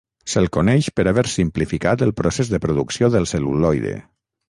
Se'l 0.31 0.47
coneix 0.55 0.87
per 0.99 1.05
haver 1.11 1.25
simplificat 1.35 2.07
el 2.09 2.17
procés 2.23 2.53
de 2.55 2.63
producció 2.67 3.15
del 3.19 3.33
cel·luloide. 3.37 3.99